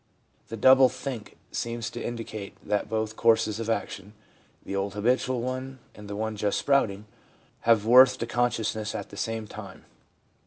[0.47, 4.13] The' double think' seems to indicate that both courses of action—
[4.65, 7.05] the old habitual one and the one just sprouting—
[7.69, 9.85] have worth to consciousness at the same time.